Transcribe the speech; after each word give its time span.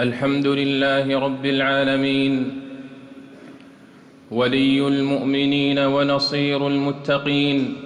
الحمد 0.00 0.46
لله 0.46 1.18
رب 1.18 1.46
العالمين 1.46 2.60
ولي 4.30 4.88
المؤمنين 4.88 5.78
ونصير 5.78 6.66
المتقين 6.66 7.76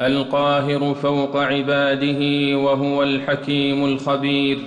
القاهر 0.00 0.94
فوق 0.94 1.36
عباده 1.36 2.20
وهو 2.58 3.02
الحكيم 3.02 3.84
الخبير 3.84 4.58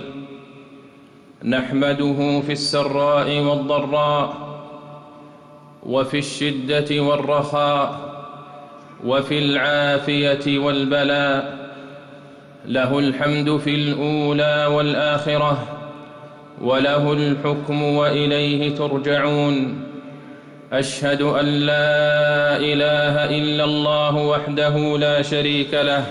نحمده 1.44 2.40
في 2.40 2.52
السراء 2.52 3.40
والضراء 3.40 4.34
وفي 5.86 6.18
الشدة 6.18 7.00
والرخاء 7.00 8.00
وفي 9.04 9.38
العافية 9.38 10.58
والبلاء 10.58 11.66
له 12.66 12.98
الحمد 12.98 13.56
في 13.56 13.74
الأولى 13.74 14.66
والآخرة 14.66 15.75
وله 16.62 17.12
الحكم 17.12 17.82
وإليه 17.82 18.74
ترجعون. 18.74 19.80
أشهد 20.72 21.22
أن 21.22 21.44
لا 21.44 22.56
إله 22.56 23.38
إلا 23.38 23.64
الله 23.64 24.16
وحده 24.16 24.98
لا 24.98 25.22
شريك 25.22 25.74
له 25.74 26.04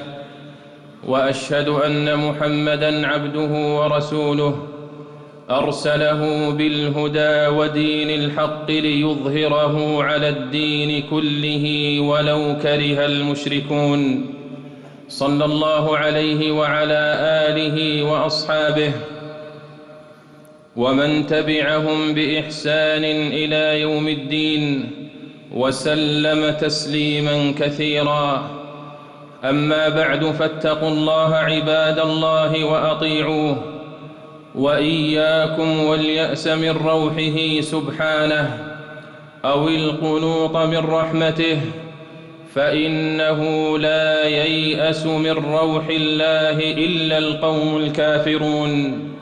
وأشهد 1.08 1.68
أن 1.68 2.18
محمدا 2.18 3.08
عبده 3.08 3.52
ورسوله. 3.78 4.68
أرسله 5.50 6.50
بالهدى 6.50 7.48
ودين 7.48 8.10
الحق 8.10 8.72
ليظهره 8.72 10.04
على 10.04 10.30
الدين 10.30 11.04
كله 11.10 12.00
ولو 12.00 12.56
كره 12.64 13.06
المشركون. 13.06 14.26
صلى 15.10 15.46
الله 15.46 15.98
عليه 15.98 16.52
وعلى 16.52 17.04
آله 17.50 18.04
وأصحابه 18.04 18.92
ومن 20.76 21.28
تبعهم 21.28 22.14
بإحسان 22.14 23.04
إلى 23.32 23.82
يوم 23.82 24.08
الدين 24.08 24.92
وسلم 25.52 26.50
تسليما 26.50 27.54
كثيرا. 27.60 28.50
أما 29.44 29.90
بعد 29.90 30.26
فاتقوا 30.26 30.90
الله 30.90 31.36
عباد 31.36 32.00
الله 32.00 32.66
وأطيعوه 32.66 33.64
وإياكم 34.56 35.84
واليأس 35.84 36.48
من 36.48 36.70
روحه 36.70 37.62
سبحانه 37.62 38.76
أو 39.46 39.68
القنوط 39.68 40.58
من 40.58 40.78
رحمته 40.78 41.62
فإنه 42.56 43.78
لا 43.78 44.28
ييأس 44.28 45.06
من 45.06 45.32
روح 45.32 45.88
الله 45.90 46.60
إلا 46.60 47.18
القوم 47.18 47.78
الكافرون. 47.78 49.15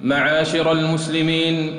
معاشر 0.00 0.72
المسلمين 0.72 1.72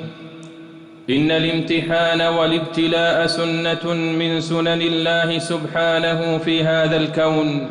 إن 1.10 1.30
الامتحان 1.30 2.20
والابتلاء 2.20 3.26
سنة 3.26 3.94
من 3.94 4.40
سنن 4.40 4.82
الله 4.82 5.38
سبحانه 5.38 6.38
في 6.38 6.64
هذا 6.64 6.96
الكون 6.96 7.70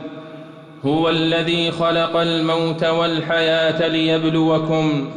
هو 0.86 1.10
الذي 1.10 1.72
خلق 1.72 2.16
الموت 2.16 2.84
والحياة 2.84 3.88
ليبلوكم 3.88 5.10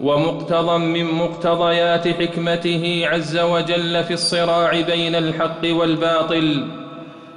ومقتضى 0.00 0.78
من 0.78 1.04
مقتضيات 1.04 2.08
حكمته 2.08 3.02
عز 3.04 3.38
وجل 3.38 4.04
في 4.04 4.14
الصراع 4.14 4.80
بين 4.80 5.14
الحق 5.14 5.60
والباطل 5.64 6.66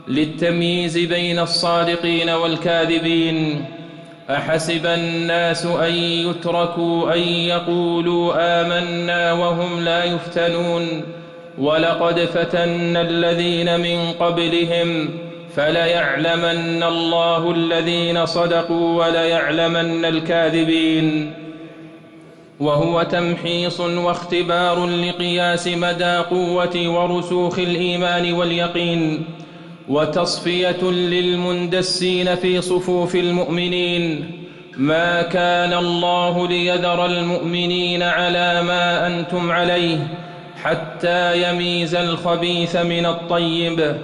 للتمييز 0.08 0.98
بين 0.98 1.40
الصادقين 1.40 2.30
والكاذبين 2.30 3.66
أحسب 4.30 4.86
الناس 4.86 5.66
أن 5.66 5.94
يتركوا 5.96 7.14
أن 7.14 7.20
يقولوا 7.20 8.34
آمنا 8.38 9.34
وهم 9.34 9.84
لا 9.84 10.04
يفتنون 10.04 11.04
ولقد 11.58 12.20
فتنا 12.20 13.02
الذين 13.02 13.80
من 13.80 14.12
قبلهم 14.20 15.10
فليعلمن 15.56 16.84
الله 16.84 17.52
الذين 17.52 18.26
صدقوا 18.26 19.06
وليعلمن 19.06 20.06
الكاذبين 20.06 21.34
وهو 22.60 23.04
تمحيص 23.04 23.80
واختبار 23.80 24.86
لقياس 24.86 25.68
مدى 25.68 26.16
قوة 26.18 26.88
ورسوخ 26.88 27.60
الإيمان 27.60 28.34
واليقين 28.34 29.26
وتصفية 29.90 30.84
للمندسين 30.84 32.36
في 32.36 32.62
صفوف 32.62 33.16
المؤمنين. 33.16 34.32
ما 34.78 35.22
كان 35.22 35.74
الله 35.74 36.48
ليذر 36.48 37.06
المؤمنين 37.06 38.04
على 38.04 38.64
ما 38.64 39.08
أنتم 39.08 39.52
عليه 39.52 40.08
حتى 40.64 41.50
يميز 41.50 41.96
الخبيث 41.96 42.76
من 42.76 43.06
الطيب. 43.06 43.98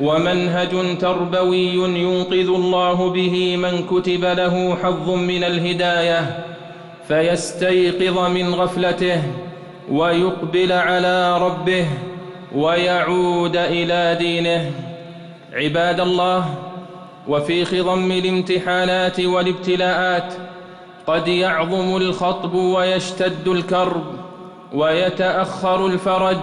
ومنهج 0.00 0.98
تربوي 1.00 1.74
ينقذ 1.74 2.48
الله 2.48 3.10
به 3.10 3.56
من 3.56 3.86
كتب 3.86 4.24
له 4.24 4.76
حظ 4.82 5.10
من 5.10 5.44
الهداية 5.44 6.44
فيستيقظ 7.08 8.18
من 8.30 8.54
غفلته 8.54 9.22
ويقبل 9.90 10.72
على 10.72 11.38
ربه 11.38 11.86
ويعود 12.54 13.56
إلى 13.56 14.16
دينه. 14.18 14.91
عباد 15.52 16.00
الله 16.00 16.54
وفي 17.28 17.64
خضم 17.64 18.12
الامتحانات 18.12 19.20
والابتلاءات 19.20 20.34
قد 21.06 21.28
يعظم 21.28 21.96
الخطب 21.96 22.54
ويشتد 22.54 23.48
الكرب 23.48 24.04
ويتأخر 24.72 25.86
الفرج 25.86 26.38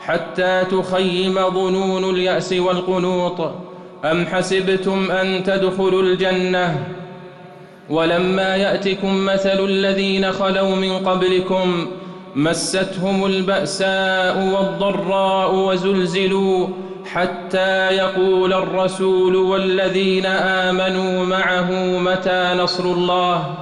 حتى 0.00 0.64
تخيم 0.64 1.34
ظنون 1.34 2.10
اليأس 2.10 2.52
والقنوط. 2.52 3.52
أم 4.04 4.26
حسبتم 4.26 5.10
أن 5.10 5.44
تدخلوا 5.44 6.02
الجنة؟ 6.02 6.86
ولما 7.90 8.56
يأتكم 8.56 9.24
مثل 9.24 9.64
الذين 9.64 10.32
خلوا 10.32 10.76
من 10.76 10.98
قبلكم 10.98 11.86
مستهم 12.36 13.26
البأساء 13.26 14.38
والضراء 14.54 15.54
وزلزلوا 15.54 16.68
حتى 17.12 17.88
يقول 17.90 18.52
الرسول 18.52 19.36
والذين 19.36 20.26
آمنوا 20.26 21.26
معه 21.26 21.70
متى 21.98 22.54
نصر 22.58 22.84
الله 22.84 23.54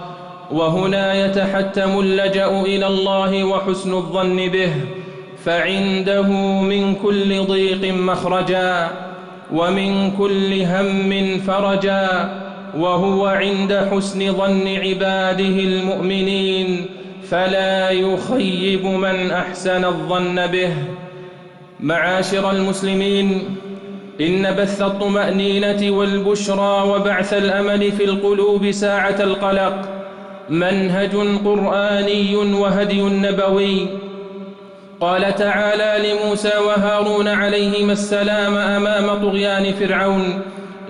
وهنا 0.50 1.14
يتحتم 1.26 2.00
اللجأ 2.00 2.60
إلى 2.60 2.86
الله 2.86 3.44
وحسن 3.44 3.94
الظن 3.94 4.48
به 4.48 4.72
فعنده 5.44 6.28
من 6.60 6.94
كل 6.94 7.46
ضيق 7.46 7.94
مخرجا 7.94 8.90
ومن 9.52 10.10
كل 10.10 10.62
هم 10.62 11.38
فرجا 11.38 12.30
وهو 12.78 13.26
عند 13.26 13.88
حسن 13.92 14.32
ظن 14.32 14.68
عباده 14.76 15.44
المؤمنين 15.44 16.86
فلا 17.30 17.90
يخيب 17.90 18.84
من 18.86 19.30
أحسن 19.30 19.84
الظن 19.84 20.46
به. 20.46 20.72
معاشر 21.82 22.50
المسلمين 22.50 23.56
إن 24.20 24.54
بث 24.54 24.82
الطمأنينة 24.82 25.96
والبشرى 25.96 26.88
وبعث 26.88 27.32
الأمل 27.34 27.92
في 27.92 28.04
القلوب 28.04 28.70
ساعة 28.70 29.16
القلق 29.20 29.88
منهج 30.48 31.10
قرآني 31.44 32.36
وهدي 32.36 33.02
نبوي. 33.02 33.88
قال 35.00 35.34
تعالى 35.34 36.08
لموسى 36.08 36.52
وهارون 36.66 37.28
عليهما 37.28 37.92
السلام 37.92 38.54
أمام 38.54 39.22
طغيان 39.22 39.72
فرعون 39.72 40.40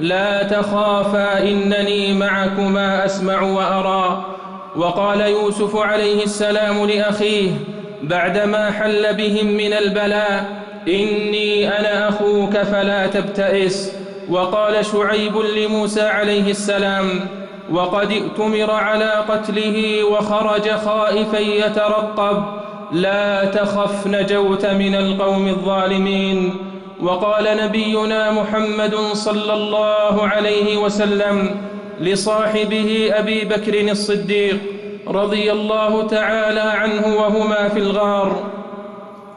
لا 0.01 0.43
تخافا 0.43 1.43
إنني 1.43 2.15
معكما 2.15 3.05
أسمع 3.05 3.43
وأرى. 3.43 4.25
وقال 4.77 5.21
يوسف 5.21 5.77
عليه 5.77 6.25
السلام 6.25 6.87
لأخيه 6.87 7.51
بعدما 8.03 8.71
حل 8.71 9.15
بهم 9.15 9.47
من 9.47 9.73
البلاء 9.73 10.63
إني 10.89 11.79
أنا 11.79 12.09
أخوك 12.09 12.57
فلا 12.57 13.07
تبتئس. 13.07 13.93
وقال 14.31 14.87
شعيب 14.87 15.37
لموسى 15.37 16.03
عليه 16.03 16.51
السلام 16.51 17.07
وقد 17.73 18.11
ائتمر 18.11 18.71
على 18.71 19.11
قتله 19.29 20.05
وخرج 20.05 20.71
خائفا 20.71 21.39
يترقب 21.39 22.45
لا 22.93 23.45
تخف 23.45 24.07
نجوت 24.07 24.67
من 24.67 24.95
القوم 24.95 25.49
الظالمين. 25.49 26.55
وقال 27.03 27.57
نبينا 27.65 28.33
محمد 28.33 28.95
صلى 29.13 29.53
الله 29.53 30.29
عليه 30.29 30.77
وسلم 30.77 31.51
لصاحبه 32.01 33.11
أبي 33.13 33.45
بكر 33.45 33.91
الصديق 33.91 34.59
رضي 35.09 35.53
الله 35.53 36.07
تعالى 36.07 36.61
عنه 36.61 37.17
وهما 37.17 37.69
في 37.69 37.79
الغار 37.79 38.62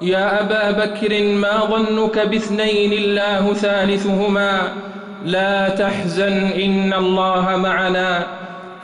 يا 0.02 0.42
أبا 0.42 0.86
بكر 0.86 1.24
ما 1.24 1.66
ظنك 1.66 2.20
باثنين 2.20 2.94
الله 2.94 3.54
ثالثهما؟ 3.54 4.74
لا 5.26 5.70
تحزن 5.70 6.34
إن 6.34 6.94
الله 6.94 7.56
معنا. 7.56 8.28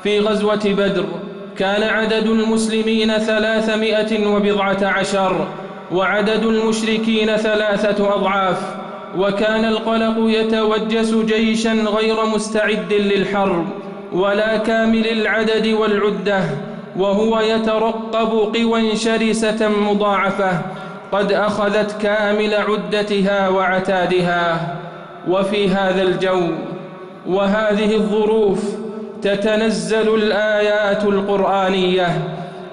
في 0.04 0.20
غزوة 0.20 0.62
بدر 0.66 1.06
كان 1.58 1.84
عدد 1.84 2.28
المسلمين 2.28 3.18
ثلاثمائة 3.18 4.28
وبضعة 4.28 4.78
عشر 4.82 5.48
وعدد 5.92 6.44
المشركين 6.44 7.36
ثلاثة 7.38 8.16
أضعاف 8.16 8.76
وكان 9.18 9.66
القلق 9.66 10.16
يتوجس 10.20 11.14
جيشا 11.14 11.74
غير 11.74 12.26
مستعد 12.26 12.94
للحرب 12.94 13.68
ولا 14.14 14.58
كامل 14.58 15.08
العدد 15.08 15.68
والعدة 15.68 16.44
وهو 16.98 17.40
يترقب 17.40 18.56
قوى 18.56 18.96
شرسة 18.96 19.70
مضاعفة. 19.70 20.62
قد 21.12 21.32
أخذت 21.32 22.02
كامل 22.02 22.54
عدتها 22.54 23.50
وعتادها 23.50 24.76
وفي 25.28 25.70
هذا 25.70 26.02
الجو 26.02 26.42
وهذه 27.28 27.96
الظروف 27.96 28.64
تتنزل 29.22 30.16
الآيات 30.16 31.04
القرآنية 31.04 32.08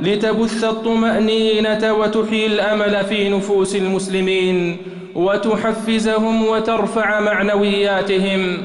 لتبث 0.00 0.64
الطمأنينة 0.64 1.92
وتحيي 1.94 2.46
الأمل 2.46 3.04
في 3.04 3.28
نفوس 3.28 3.76
المسلمين 3.76 4.76
وتحفزهم 5.14 6.46
وترفع 6.46 7.20
معنوياتهم 7.20 8.58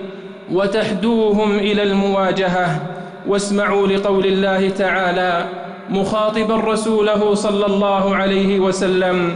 وتحدوهم 0.52 1.56
إلى 1.60 1.84
المواجهة. 1.84 2.80
واسمعوا 3.28 3.88
لقول 3.88 4.26
الله 4.26 4.70
تعالى 4.70 5.46
مخاطبا 5.90 6.56
رسوله 6.56 7.34
صلى 7.34 7.66
الله 7.66 8.16
عليه 8.16 8.60
وسلم 8.60 9.36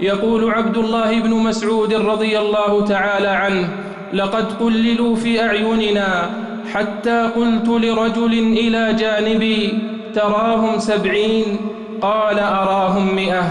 يقول 0.00 0.50
عبد 0.50 0.76
الله 0.76 1.20
بن 1.20 1.30
مسعود 1.30 1.94
رضي 1.94 2.38
الله 2.38 2.84
تعالى 2.84 3.28
عنه 3.28 3.68
لقد 4.12 4.52
قللوا 4.52 5.16
في 5.16 5.42
أعيننا 5.42 6.30
حتى 6.72 7.30
قلت 7.36 7.68
لرجل 7.68 8.32
إلى 8.32 8.92
جانبي 8.92 9.78
تراهم 10.14 10.78
سبعين؟ 10.78 11.56
قال 12.02 12.38
أراهم 12.38 13.14
مئة. 13.14 13.42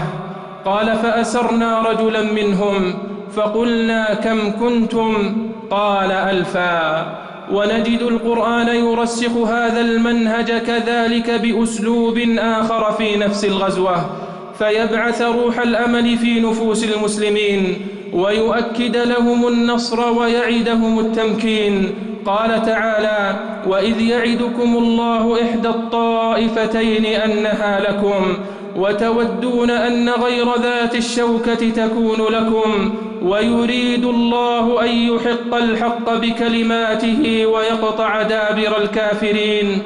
قال 0.64 0.96
فأسرنا 0.96 1.82
رجلا 1.82 2.22
منهم 2.22 2.94
فقلنا 3.36 4.14
كم 4.14 4.50
كنتم؟ 4.50 5.36
قال 5.70 6.12
ألفا. 6.12 7.06
ونجد 7.52 8.02
القرآن 8.02 8.68
يرسخ 8.68 9.36
هذا 9.36 9.80
المنهج 9.80 10.52
كذلك 10.52 11.30
بأسلوب 11.30 12.18
آخر 12.38 12.92
في 12.92 13.16
نفس 13.16 13.44
الغزوة. 13.44 13.96
فيبعث 14.58 15.22
روح 15.22 15.58
الأمل 15.58 16.18
في 16.18 16.40
نفوس 16.40 16.84
المسلمين 16.84 17.76
ويؤكد 18.12 18.96
لهم 18.96 19.48
النصر 19.48 20.12
ويعدهم 20.18 20.98
التمكين. 20.98 21.94
قال 22.26 22.62
تعالى 22.62 23.40
وإذ 23.66 24.00
يعدكم 24.00 24.76
الله 24.76 25.42
إحدى 25.42 25.68
الطائفتين 25.68 27.06
أنها 27.06 27.80
لكم 27.80 28.36
وتودون 28.76 29.70
أن 29.70 30.08
غير 30.08 30.46
ذات 30.62 30.94
الشوكة 30.94 31.70
تكون 31.70 32.20
لكم 32.30 32.94
ويريد 33.22 34.04
الله 34.04 34.84
أن 34.84 34.88
يحق 34.88 35.54
الحق 35.54 36.14
بكلماته 36.14 37.46
ويقطع 37.46 38.22
دابر 38.22 38.82
الكافرين. 38.82 39.82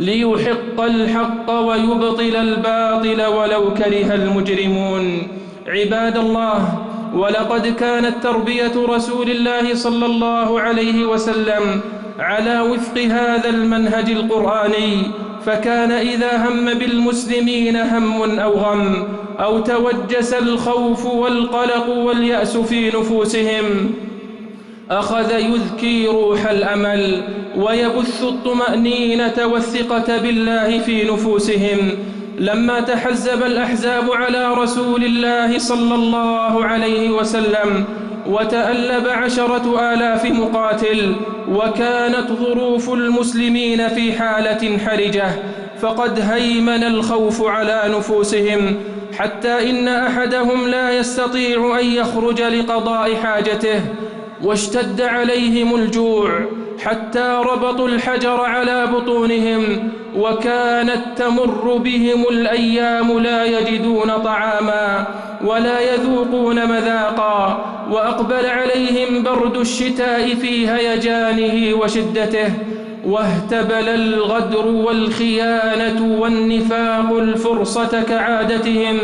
ليحق 0.00 0.80
الحق 0.80 1.50
ويبطل 1.50 2.36
الباطل 2.36 3.20
ولو 3.36 3.74
كره 3.74 4.14
المجرمون. 4.14 5.28
عباد 5.66 6.16
الله 6.16 6.78
ولقد 7.14 7.66
كانت 7.66 8.22
تربية 8.22 8.72
رسول 8.88 9.30
الله 9.30 9.74
صلى 9.74 10.06
الله 10.06 10.60
عليه 10.60 11.04
وسلم 11.04 11.80
على 12.18 12.60
وفق 12.60 12.98
هذا 12.98 13.48
المنهج 13.48 14.10
القرآني 14.10 15.02
فكان 15.46 15.92
إذا 15.92 16.32
هم 16.36 16.74
بالمسلمين 16.74 17.76
هم 17.76 18.38
أو 18.40 18.52
غم 18.52 19.08
أو 19.40 19.58
توجس 19.60 20.34
الخوف 20.34 21.06
والقلق 21.06 21.88
واليأس 21.88 22.56
في 22.56 22.88
نفوسهم. 22.88 23.64
أخذ 24.90 25.30
يذكي 25.32 26.06
روح 26.06 26.46
الأمل 26.46 27.22
ويبث 27.56 28.22
الطمأنينة 28.22 29.46
والثقة 29.46 30.18
بالله 30.18 30.78
في 30.78 31.10
نفوسهم. 31.10 31.78
لما 32.38 32.80
تحزب 32.80 33.42
الأحزاب 33.42 34.12
على 34.12 34.54
رسول 34.54 35.04
الله 35.04 35.58
صلى 35.58 35.94
الله 35.94 36.64
عليه 36.64 37.10
وسلم 37.10 37.84
وتألب 38.26 39.08
عشرة 39.08 39.92
آلاف 39.92 40.24
مقاتل 40.26 41.14
وكانت 41.52 42.32
ظروف 42.32 42.92
المسلمين 42.92 43.88
في 43.88 44.12
حالة 44.12 44.78
حرجة 44.78 45.30
فقد 45.80 46.20
هيمن 46.20 46.84
الخوف 46.84 47.42
على 47.42 47.82
نفوسهم 47.86 48.76
حتى 49.18 49.70
إن 49.70 49.88
أحدهم 49.88 50.68
لا 50.68 50.90
يستطيع 50.90 51.80
أن 51.80 51.86
يخرج 51.86 52.42
لقضاء 52.42 53.14
حاجته. 53.14 53.80
واشتد 54.44 55.00
عليهم 55.00 55.74
الجوع 55.74 56.40
حتى 56.84 57.42
ربطوا 57.52 57.88
الحجر 57.88 58.40
على 58.40 58.86
بطونهم 58.86 59.90
وكانت 60.16 61.02
تمر 61.16 61.76
بهم 61.76 62.24
الأيام 62.30 63.18
لا 63.18 63.44
يجدون 63.44 64.10
طعاما 64.10 65.06
ولا 65.44 65.94
يذوقون 65.94 66.68
مذاقا 66.68 67.64
وأقبل 67.90 68.46
عليهم 68.46 69.22
برد 69.22 69.56
الشتاء 69.56 70.34
في 70.34 70.68
هيجانه 70.68 71.74
وشدته 71.76 72.52
واهتبل 73.06 73.88
الغدر 73.88 74.66
والخيانة 74.66 76.18
والنفاق 76.20 77.16
الفرصة 77.16 78.02
كعادتهم 78.02 78.98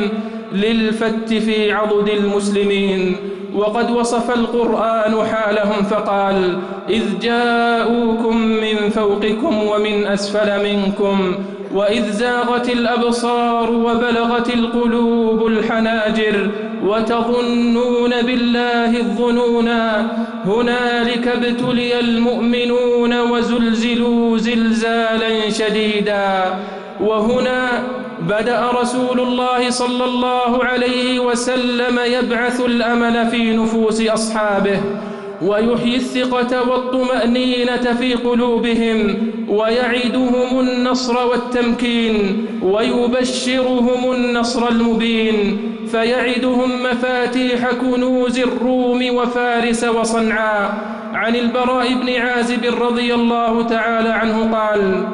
للفت 0.53 1.35
في 1.35 1.73
عضد 1.73 2.09
المسلمين 2.09 3.16
وقد 3.56 3.90
وصف 3.90 4.30
القرآن 4.30 5.26
حالهم 5.26 5.82
فقال 5.82 6.58
إذ 6.90 7.18
جاءوكم 7.18 8.36
من 8.36 8.90
فوقكم 8.90 9.62
ومن 9.62 10.06
أسفل 10.06 10.64
منكم 10.64 11.34
وإذ 11.75 12.10
زاغت 12.10 12.68
الأبصار 12.68 13.70
وبلغت 13.70 14.54
القلوب 14.54 15.46
الحناجر 15.46 16.50
وتظنون 16.84 18.10
بالله 18.22 18.96
الظنونا 19.00 20.06
هنالك 20.44 21.28
ابتلي 21.28 22.00
المؤمنون 22.00 23.20
وزلزلوا 23.20 24.38
زلزالا 24.38 25.50
شديدا 25.50 26.54
وهنا 27.00 27.82
بدأ 28.28 28.71
رسول 28.80 29.21
الله 29.21 29.71
صلى 29.71 30.04
الله 30.04 30.64
عليه 30.64 31.21
وسلم 31.21 31.99
يبعث 32.04 32.61
الأمل 32.61 33.26
في 33.30 33.56
نفوس 33.56 34.00
أصحابه 34.00 34.80
ويحيي 35.42 35.97
الثقة 35.97 36.71
والطمأنينة 36.71 37.95
في 37.99 38.14
قلوبهم 38.14 39.16
ويعدهم 39.49 40.61
النصر 40.61 41.26
والتمكين 41.26 42.47
ويبشرهم 42.62 44.12
النصر 44.12 44.68
المبين 44.68 45.59
فيعدهم 45.90 46.83
مفاتيح 46.83 47.71
كنوز 47.71 48.38
الروم 48.38 49.14
وفارس 49.14 49.85
وصنعاء. 49.85 50.97
عن 51.14 51.37
البراء 51.37 51.95
بن 51.95 52.14
عازب 52.14 52.83
رضي 52.83 53.14
الله 53.14 53.62
تعالى 53.62 54.09
عنه 54.09 54.56
قال 54.59 55.04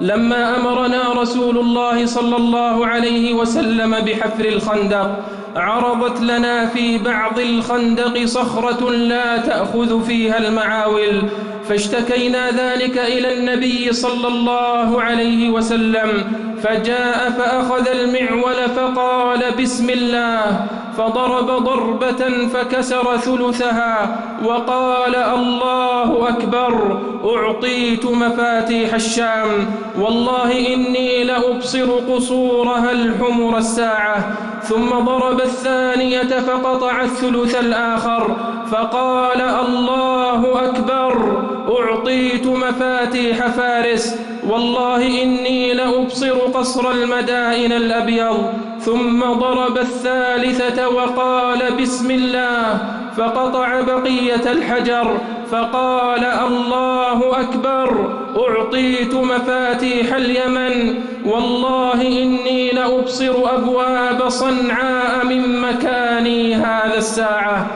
لما 0.00 0.56
أمرنا 0.56 1.12
رسول 1.12 1.58
الله 1.58 2.06
صلى 2.06 2.36
الله 2.36 2.86
عليه 2.86 3.34
وسلم 3.34 3.90
بحفر 4.00 4.44
الخندق 4.44 5.24
عرضت 5.56 6.20
لنا 6.20 6.66
في 6.66 6.98
بعض 6.98 7.38
الخندق 7.38 8.24
صخرة 8.24 8.90
لا 8.90 9.36
تأخذ 9.36 10.04
فيها 10.04 10.38
المعاول 10.38 11.22
فاشتكينا 11.68 12.50
ذلك 12.50 12.98
إلى 12.98 13.38
النبي 13.38 13.92
صلى 13.92 14.28
الله 14.28 15.02
عليه 15.02 15.50
وسلم 15.50 16.24
فجاء 16.62 17.30
فأخذ 17.30 17.88
المعول 17.88 18.68
فقال 18.76 19.40
بسم 19.60 19.90
الله 19.90 20.66
فضرب 20.98 21.46
ضربة 21.64 22.48
فكسر 22.52 23.16
ثلثها 23.16 24.18
وقال 24.44 25.16
الله 25.16 26.28
أكبر 26.28 27.00
أعطيت 27.24 28.04
مفاتيح 28.06 28.94
الشام 28.94 29.66
والله 30.00 30.74
إني 30.74 31.24
لأبصر 31.24 31.90
قصورها 32.10 32.92
الحمر 32.92 33.58
الساعة. 33.58 34.36
ثم 34.62 34.88
ضرب 34.88 35.40
الثانية 35.40 36.40
فقطع 36.40 37.02
الثلث 37.02 37.60
الآخر 37.60 38.36
فقال 38.70 39.40
الله 39.40 40.68
أكبر 40.68 41.42
أعطيت 41.78 42.46
مفاتيح 42.46 43.46
فارس 43.46 44.20
والله 44.48 45.22
إني 45.22 45.74
لأبصر 45.74 46.38
قصر 46.38 46.90
المدائن 46.90 47.72
الأبيض. 47.72 48.38
ثم 48.86 49.20
ضرب 49.20 49.78
الثالثة 49.78 50.88
وقال 50.88 51.58
بسم 51.80 52.10
الله 52.10 52.78
فقطع 53.16 53.80
بقية 53.80 54.52
الحجر 54.52 55.18
فقال 55.50 56.24
الله 56.24 57.40
أكبر 57.40 58.08
أعطيت 58.48 59.14
مفاتيح 59.14 60.14
اليمن 60.14 60.94
والله 61.26 62.02
إني 62.02 62.70
لأبصر 62.70 63.34
أبواب 63.54 64.28
صنعاء 64.28 65.24
من 65.24 65.60
مكاني 65.60 66.54
هذا 66.54 66.98
الساعة. 66.98 67.66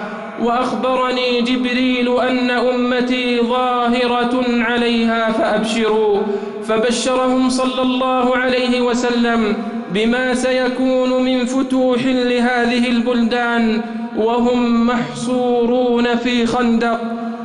وأخبرني 0.42 1.40
جبريل 1.40 2.20
أن 2.20 2.50
أمتي 2.50 3.40
ظاهرة 3.40 4.44
عليها 4.46 5.32
فأبشروا. 5.32 6.20
فبشرهم 6.68 7.48
صلى 7.48 7.82
الله 7.82 8.36
عليه 8.36 8.80
وسلم 8.80 9.56
بما 9.94 10.34
سيكون 10.34 11.22
من 11.22 11.44
فتوح 11.44 12.04
لهذه 12.06 12.88
البلدان 12.88 13.80
وهم 14.16 14.86
محصورون 14.86 16.16
في 16.16 16.46
خندق 16.46 17.00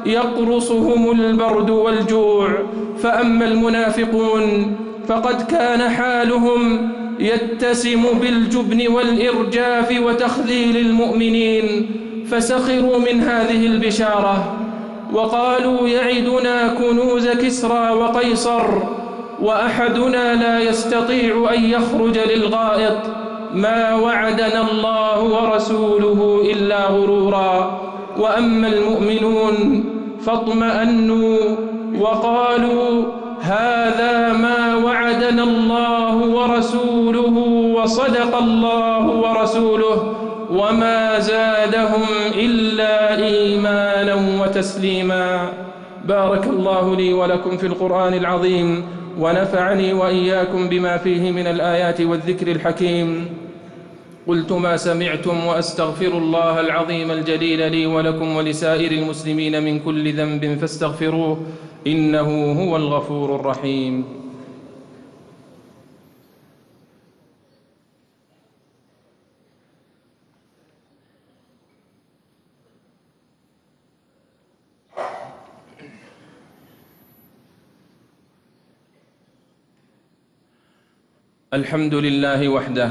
يقرصهم 0.05 1.11
البرد 1.11 1.69
والجوع. 1.69 2.49
فأما 3.03 3.45
المنافقون 3.47 4.75
فقد 5.07 5.41
كان 5.41 5.89
حالهم 5.89 6.91
يتسم 7.19 8.03
بالجبن 8.21 8.87
والإرجاف 8.87 9.99
وتخذيل 10.05 10.77
المؤمنين 10.77 11.89
فسخروا 12.31 12.97
من 12.97 13.21
هذه 13.21 13.65
البشارة. 13.65 14.55
وقالوا 15.13 15.87
يعدنا 15.87 16.67
كنوز 16.67 17.27
كسرى 17.27 17.89
وقيصر 17.91 18.65
وأحدنا 19.41 20.33
لا 20.33 20.59
يستطيع 20.59 21.53
أن 21.53 21.63
يخرج 21.63 22.17
للغائط. 22.17 22.97
ما 23.53 23.95
وعدنا 23.95 24.71
الله 24.71 25.23
ورسوله 25.23 26.41
إلا 26.51 26.87
غرورا. 26.87 27.81
وأما 28.17 28.67
المؤمنون 28.67 29.85
فاطمأنوا 30.25 31.37
وقالوا 31.99 33.03
هذا 33.41 34.33
ما 34.33 34.75
وعدنا 34.85 35.43
الله 35.43 36.15
ورسوله 36.15 37.37
وصدق 37.75 38.37
الله 38.37 39.07
ورسوله 39.07 40.15
وما 40.51 41.19
زادهم 41.19 42.05
إلا 42.35 43.15
إيمانا 43.25 44.41
وتسليما. 44.41 45.49
بارك 46.05 46.47
الله 46.47 46.95
لي 46.95 47.13
ولكم 47.13 47.57
في 47.57 47.67
القرآن 47.67 48.13
العظيم. 48.13 48.85
ونفعني 49.19 49.93
وإياكم 49.93 50.69
بما 50.69 50.97
فيه 50.97 51.31
من 51.31 51.47
الآيات 51.47 52.01
والذكر 52.01 52.47
الحكيم. 52.51 53.29
قلت 54.27 54.51
ما 54.51 54.77
سمعتم 54.77 55.45
وأستغفر 55.45 56.17
الله 56.17 56.59
العظيم 56.59 57.11
الجليل 57.11 57.71
لي 57.71 57.85
ولكم 57.85 58.35
ولسائر 58.35 58.91
المسلمين 58.91 59.63
من 59.63 59.79
كل 59.79 60.13
ذنب 60.13 60.57
فاستغفروه 60.61 61.37
إنه 61.87 62.51
هو 62.51 62.75
الغفور 62.75 63.35
الرحيم. 63.35 64.24
الحمد 81.55 81.95
لله 81.95 82.49
وحده 82.49 82.89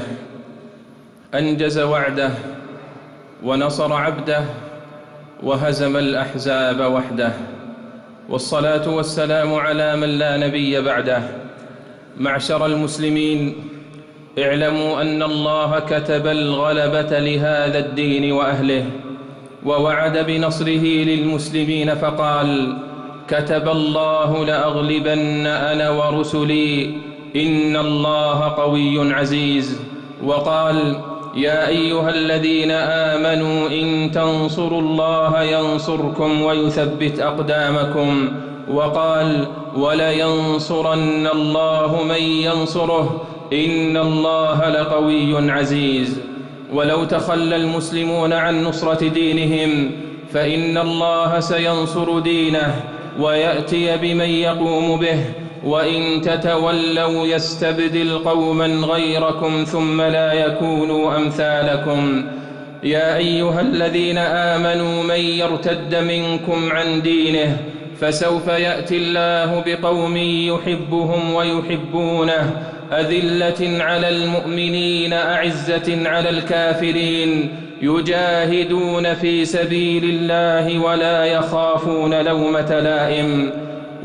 أنجز 1.33 1.79
وعده 1.79 2.29
ونصر 3.43 3.93
عبده 3.93 4.43
وهزم 5.43 5.97
الأحزاب 5.97 6.93
وحده 6.93 7.31
والصلاة 8.29 8.89
والسلام 8.89 9.53
على 9.53 9.95
من 9.95 10.09
لا 10.09 10.37
نبي 10.37 10.81
بعده. 10.81 11.21
معشر 12.17 12.65
المسلمين 12.65 13.55
اعلموا 14.39 15.01
أن 15.01 15.23
الله 15.23 15.79
كتب 15.79 16.27
الغلبة 16.27 17.19
لهذا 17.19 17.79
الدين 17.79 18.31
وأهله 18.31 18.85
ووعد 19.65 20.17
بنصره 20.17 20.85
للمسلمين 21.09 21.95
فقال 21.95 22.77
كتب 23.27 23.69
الله 23.69 24.45
لأغلبن 24.45 25.45
أنا 25.47 25.89
ورسلي 25.89 27.04
إن 27.35 27.75
الله 27.75 28.39
قوي 28.41 29.13
عزيز. 29.13 29.81
وقال 30.23 31.01
يا 31.35 31.67
أيها 31.67 32.09
الذين 32.09 32.71
آمنوا 32.71 33.69
إن 33.69 34.11
تنصروا 34.11 34.81
الله 34.81 35.41
ينصركم 35.41 36.41
ويثبت 36.41 37.19
أقدامكم. 37.19 38.31
وقال 38.71 39.47
ولينصرن 39.77 41.27
الله 41.27 42.03
من 42.03 42.21
ينصره. 42.21 43.25
إن 43.53 43.97
الله 43.97 44.69
لقوي 44.69 45.51
عزيز. 45.51 46.21
ولو 46.73 47.03
تخلى 47.03 47.55
المسلمون 47.55 48.33
عن 48.33 48.63
نصرة 48.63 49.07
دينهم 49.07 49.91
فإن 50.33 50.77
الله 50.77 51.39
سينصر 51.39 52.19
دينه. 52.19 52.83
ويأتي 53.19 53.97
بمن 53.97 54.29
يقوم 54.29 54.99
به. 54.99 55.44
وإن 55.65 56.21
تتولوا 56.21 57.27
يستبدل 57.27 58.17
قوما 58.17 58.67
غيركم 58.67 59.63
ثم 59.63 60.01
لا 60.01 60.33
يكونوا 60.33 61.17
أمثالكم. 61.17 62.25
يا 62.83 63.17
أيها 63.17 63.61
الذين 63.61 64.17
آمنوا 64.17 65.03
من 65.03 65.19
يرتد 65.19 65.95
منكم 65.95 66.71
عن 66.71 67.01
دينه 67.01 67.57
فسوف 67.99 68.47
يأتي 68.47 68.97
الله 68.97 69.63
بقوم 69.65 70.17
يحبهم 70.17 71.33
ويحبونه. 71.33 72.63
أذلة 72.91 73.83
على 73.83 74.09
المؤمنين 74.09 75.13
أعزة 75.13 76.09
على 76.09 76.29
الكافرين. 76.29 77.49
يجاهدون 77.81 79.13
في 79.13 79.45
سبيل 79.45 80.03
الله 80.03 80.79
ولا 80.79 81.25
يخافون 81.25 82.21
لومة 82.21 82.79
لائم. 82.79 83.51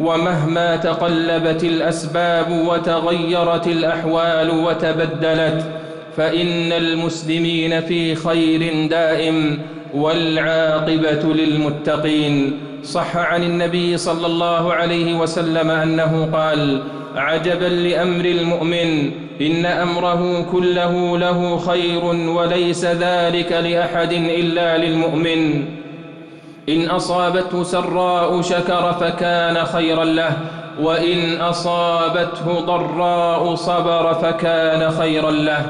ومهما 0.01 0.77
تقلبت 0.77 1.65
الأسباب 1.65 2.51
وتغيرت 2.51 3.67
الأحوال 3.67 4.51
وتبدلت 4.51 5.65
فإن 6.17 6.73
المسلمين 6.73 7.81
في 7.81 8.15
خير 8.15 8.87
دائم 8.87 9.59
والعاقبة 9.95 11.35
للمتقين. 11.35 12.53
صح 12.85 13.17
عن 13.17 13.43
النبي 13.43 13.97
صلى 13.99 14.27
الله 14.27 14.73
عليه 14.73 15.19
وسلم 15.19 15.71
أنه 15.71 16.29
قال 16.33 16.83
عجبا 17.17 17.65
لأمر 17.65 18.25
المؤمن 18.25 19.11
إن 19.41 19.67
أمره 19.67 20.47
كله 20.53 21.19
له 21.19 21.59
خير 21.59 22.05
وليس 22.05 22.85
ذلك 22.85 23.53
لأحد 23.53 24.13
إلا 24.13 24.79
للمؤمن. 24.79 25.65
إن 26.69 26.91
أصابته 26.91 27.63
سراء 27.63 28.43
شكر 28.43 28.93
فكان 29.01 29.65
خيرا 29.65 30.05
له 30.05 30.37
وإن 30.83 31.41
أصابته 31.41 32.61
ضراء 32.61 33.55
صبر 33.55 34.15
فكان 34.15 34.91
خيرا 34.91 35.31
له. 35.31 35.67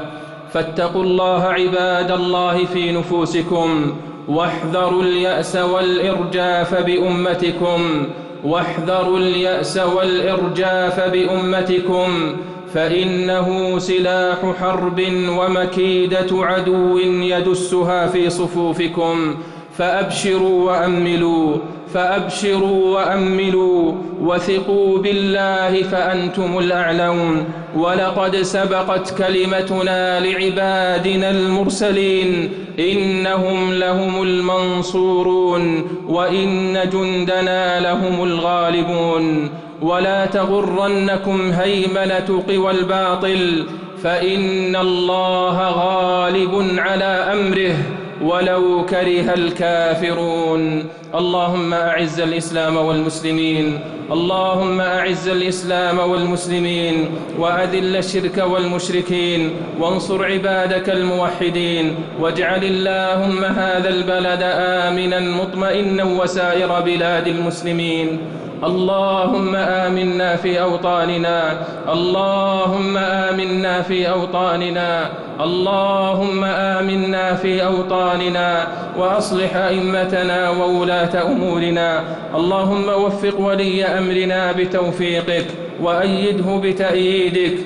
فاتقوا 0.53 1.03
الله 1.03 1.43
عباد 1.43 2.11
الله 2.11 2.65
في 2.65 2.91
نفوسكم 2.91 3.97
واحذروا 4.27 5.03
اليأس 5.03 5.55
والإرجاف 5.55 6.75
بأمتكم 6.75 8.07
واحذروا 8.43 9.17
اليأس 9.17 9.77
والإرجاف 9.77 10.99
بأمتكم 10.99 12.35
فإنه 12.73 13.79
سلاح 13.79 14.37
حرب 14.59 15.01
ومكيدة 15.29 16.27
عدو 16.31 16.97
يدسها 16.97 18.07
في 18.07 18.29
صفوفكم. 18.29 19.35
فأبشروا 19.81 20.71
وأملوا 20.71 21.57
فأبشروا 21.93 22.95
وأملوا 22.95 23.93
وثقوا 24.21 24.97
بالله 24.97 25.83
فأنتم 25.83 26.59
الأعلون. 26.59 27.45
ولقد 27.75 28.35
سبقت 28.35 29.17
كلمتنا 29.17 30.19
لعبادنا 30.19 31.31
المرسلين 31.31 32.49
إنهم 32.79 33.73
لهم 33.73 34.23
المنصورون 34.23 35.87
وإن 36.07 36.79
جندنا 36.93 37.79
لهم 37.79 38.23
الغالبون. 38.23 39.49
ولا 39.81 40.25
تغرنكم 40.25 41.51
هيمنة 41.51 42.43
قوى 42.49 42.71
الباطل 42.71 43.65
فإن 44.03 44.75
الله 44.75 45.69
غالب 45.69 46.69
على 46.77 47.33
أمره. 47.33 47.75
ولو 48.23 48.85
كره 48.85 49.33
الكافرون. 49.33 50.83
اللهم 51.15 51.73
أعز 51.73 52.21
الإسلام 52.21 52.77
والمسلمين. 52.77 53.79
اللهم 54.11 54.81
أعز 54.81 55.27
الإسلام 55.27 55.99
والمسلمين. 55.99 57.09
وأذل 57.37 57.95
الشرك 57.95 58.37
والمشركين. 58.37 59.49
وانصر 59.79 60.25
عبادك 60.25 60.89
الموحدين. 60.89 61.95
واجعل 62.19 62.63
اللهم 62.63 63.43
هذا 63.43 63.89
البلد 63.89 64.43
آمنا 64.55 65.19
مطمئنا 65.19 66.03
وسائر 66.03 66.79
بلاد 66.79 67.27
المسلمين. 67.27 68.17
اللهم 68.63 69.55
آمنا 69.55 70.35
في 70.35 70.61
أوطاننا. 70.61 71.65
اللهم 71.93 72.97
آمنا 72.97 73.81
في 73.81 74.09
أوطاننا. 74.09 75.09
اللهم 75.43 76.43
آمنا 76.43 77.33
في 77.35 77.65
أوطاننا. 77.65 78.67
وأصلح 78.97 79.55
أئمتنا 79.55 80.49
وولاة 80.49 81.31
أمورنا. 81.31 82.03
اللهم 82.35 82.89
وفق 82.89 83.39
ولي 83.39 83.85
أمرنا 83.85 84.51
بتوفيقك. 84.51 85.45
وأيده 85.81 86.59
بتأييدك. 86.63 87.57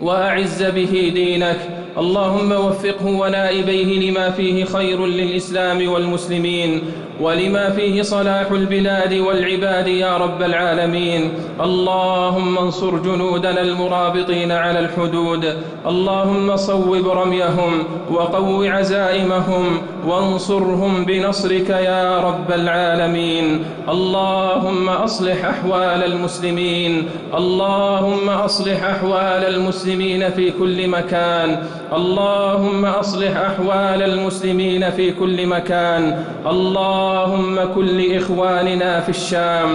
وأعز 0.00 0.62
به 0.62 1.12
دينك. 1.14 1.85
اللهم 1.98 2.52
وفقه 2.52 3.06
ونائبيه 3.06 4.10
لما 4.10 4.30
فيه 4.30 4.64
خير 4.64 5.06
للإسلام 5.06 5.88
والمسلمين 5.88 6.82
ولما 7.20 7.70
فيه 7.70 8.02
صلاح 8.02 8.50
البلاد 8.50 9.14
والعباد 9.14 9.88
يا 9.88 10.16
رب 10.16 10.42
العالمين. 10.42 11.30
اللهم 11.60 12.58
انصر 12.58 12.98
جنودنا 12.98 13.60
المرابطين 13.60 14.52
على 14.52 14.80
الحدود. 14.80 15.54
اللهم 15.86 16.56
صوب 16.56 17.08
رميهم 17.08 17.72
وقو 18.10 18.62
عزائمهم 18.62 19.82
وانصرهم 20.06 21.04
بنصرك 21.04 21.70
يا 21.70 22.20
رب 22.20 22.52
العالمين. 22.52 23.64
اللهم 23.88 24.88
أصلح 24.88 25.44
أحوال 25.44 26.04
المسلمين. 26.04 27.08
اللهم 27.34 28.28
أصلح 28.28 28.84
أحوال 28.84 29.44
المسلمين 29.54 30.30
في 30.30 30.50
كل 30.50 30.88
مكان. 30.88 31.66
اللهم 31.92 32.84
أصلح 32.84 33.36
أحوال 33.36 34.02
المسلمين 34.02 34.90
في 34.90 35.10
كل 35.10 35.46
مكان. 35.46 36.24
اللهم 36.46 37.58
كن 37.74 37.84
لإخواننا 37.84 39.00
في 39.00 39.08
الشام. 39.08 39.68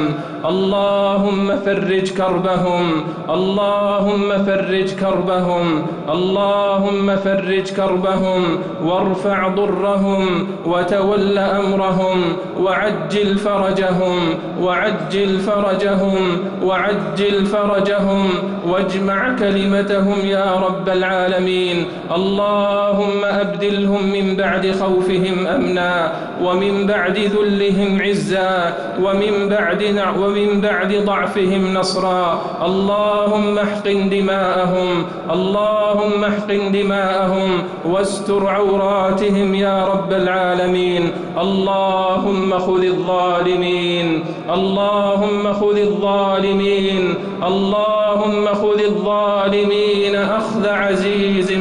اللهم 0.46 1.56
فرج 1.66 2.12
كربهم. 2.12 3.04
اللهم 3.30 4.46
فرج 4.46 4.92
كربهم. 4.92 5.86
اللهم 6.10 7.16
فرج 7.16 7.72
كربهم. 7.72 8.44
وارفع 8.84 9.48
ضرهم. 9.48 10.48
وتول 10.66 11.38
أمرهم. 11.38 12.22
وعجل 12.60 13.38
فرجهم. 13.38 14.18
وعجل 14.62 15.40
فرجهم. 15.40 16.38
وعجل 16.64 17.46
فرجهم. 17.46 18.30
واجمع 18.68 19.36
كلمتهم 19.40 20.20
يا 20.24 20.56
رب 20.56 20.90
العالمين. 20.90 21.86
اللهم 22.16 23.26
أبدلهم 23.26 24.04
من 24.12 24.36
بعد 24.36 24.72
خوفهم 24.72 25.48
أمنا 25.48 26.14
ومن 26.44 26.88
بعد 26.88 27.18
ذلهم 27.18 28.02
عزا 28.02 28.78
ومن 29.04 29.50
بعد 29.50 29.82
ومن 30.20 30.62
بعد 30.62 30.94
ضعفهم 31.06 31.74
نصرا. 31.74 32.42
اللهم 32.66 33.58
احقن 33.58 34.10
دماءهم 34.10 35.06
اللهم 35.32 36.24
احقن 36.24 36.72
دماءهم 36.72 37.64
واستر 37.86 38.48
عوراتهم 38.48 39.56
يا 39.56 39.86
رب 39.86 40.14
العالمين. 40.14 41.12
اللهم 41.42 42.60
خذ 42.60 42.84
الظالمين 42.84 44.24
اللهم 44.54 45.54
خذ 45.54 45.78
الظالمين 45.78 47.14
اللهم 47.44 48.46
خذ 48.54 48.80
الظالمين. 48.84 50.16
أخذ 50.16 50.68
عزيز 50.68 51.52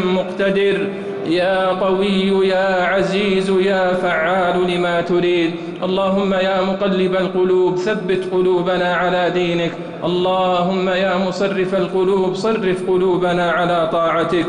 مقتدر 0.41 0.87
يا 1.27 1.69
قوي 1.69 2.49
يا 2.49 2.85
عزيز 2.85 3.51
يا 3.51 3.95
فعال 3.95 4.71
لما 4.71 5.01
تريد. 5.01 5.51
اللهم 5.83 6.35
يا 6.35 6.63
مقلب 6.63 7.15
القلوب 7.15 7.77
ثبت 7.77 8.33
قلوبنا 8.33 8.95
على 8.95 9.31
دينك. 9.31 9.73
اللهم 10.05 10.89
يا 10.89 11.17
مصرف 11.17 11.75
القلوب 11.75 12.35
صرف 12.35 12.89
قلوبنا 12.89 13.51
على 13.51 13.89
طاعتك. 13.93 14.47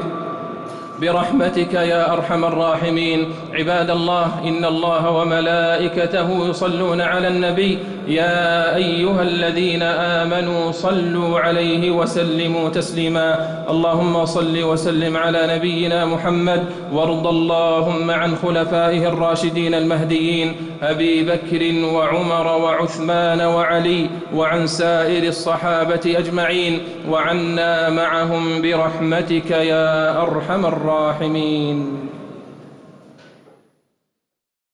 برحمتك 1.01 1.73
يا 1.73 2.13
أرحم 2.13 2.45
الراحمين. 2.45 3.25
عباد 3.53 3.89
الله 3.89 4.27
إن 4.47 4.65
الله 4.65 5.09
وملائكته 5.09 6.49
يصلون 6.49 7.01
على 7.01 7.27
النبي. 7.27 7.79
يا 8.07 8.75
أيها 8.75 9.21
الذين 9.21 9.83
آمنوا 9.83 10.71
صلوا 10.71 11.39
عليه 11.39 11.91
وسلموا 11.91 12.69
تسليما. 12.69 13.29
اللهم 13.69 14.25
صل 14.25 14.63
وسلم 14.63 15.17
على 15.17 15.55
نبينا 15.55 16.05
محمد 16.05 16.63
وارض 16.93 17.27
اللهم 17.27 18.11
عن 18.11 18.35
خلفائه 18.35 19.07
الراشدين 19.07 19.73
المهديين 19.73 20.55
أبي 20.83 21.23
بكر 21.23 21.85
وعمر 21.95 22.47
وعثمان 22.47 23.41
وعلي 23.41 24.09
وعن 24.35 24.67
سائر 24.67 25.23
الصحابة 25.27 26.01
أجمعين 26.05 26.79
وعنا 27.09 27.89
معهم 27.89 28.61
برحمتك 28.61 29.51
يا 29.51 30.21
أرحم 30.21 30.65
الراحمين. 30.65 32.09